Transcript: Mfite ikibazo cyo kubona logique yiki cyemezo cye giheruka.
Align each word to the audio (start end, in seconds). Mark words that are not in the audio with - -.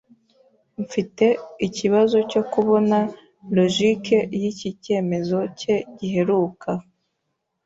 Mfite 0.83 1.25
ikibazo 1.67 2.17
cyo 2.31 2.41
kubona 2.51 2.97
logique 3.57 4.17
yiki 4.39 4.69
cyemezo 4.83 5.39
cye 5.59 5.75
giheruka. 5.97 6.69